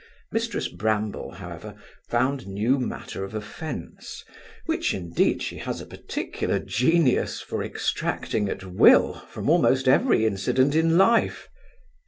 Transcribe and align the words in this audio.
Mrs 0.33 0.75
Bramble, 0.75 1.33
however, 1.33 1.75
found 2.09 2.47
new 2.47 2.79
matter 2.79 3.23
of 3.23 3.35
offence; 3.35 4.23
which, 4.65 4.95
indeed, 4.95 5.43
she 5.43 5.59
has 5.59 5.79
a 5.79 5.85
particular 5.85 6.57
genius 6.57 7.39
for 7.39 7.61
extracting 7.63 8.49
at 8.49 8.63
will 8.63 9.13
from 9.29 9.47
almost 9.47 9.87
every 9.87 10.25
incident 10.25 10.73
in 10.73 10.97
life. 10.97 11.47